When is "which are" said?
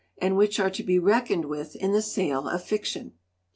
0.35-0.71